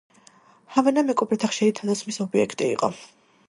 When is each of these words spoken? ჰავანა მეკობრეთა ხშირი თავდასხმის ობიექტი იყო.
ჰავანა 0.77 1.03
მეკობრეთა 1.11 1.49
ხშირი 1.53 1.77
თავდასხმის 1.81 2.21
ობიექტი 2.29 2.71
იყო. 2.79 2.95